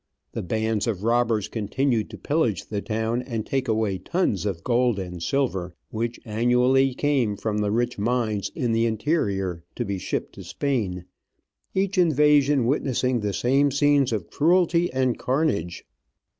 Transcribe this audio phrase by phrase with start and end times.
[0.31, 4.97] The bands of robbers continued to pillage the town and take away tons of gold
[4.97, 10.33] and silver, which annually came from the rich mines in the interior to be shipped
[10.33, 11.05] to Spain—
[11.75, 15.85] each invasion witnessing the same scenes of cruelty and carnage.